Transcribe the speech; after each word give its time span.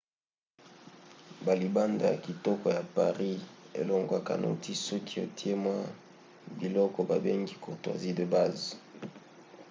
balibanda 1.45 2.05
ya 2.11 2.17
kitoko 2.25 2.65
ya 2.77 2.83
paris 2.95 3.37
elongwaka 3.79 4.33
noki 4.43 4.71
soki 4.85 5.15
otie 5.25 5.53
mwa 5.63 5.77
biloko 6.59 6.99
babengi 7.09 7.55
courtoisies 7.63 8.17
de 8.17 8.25
base 8.33 8.67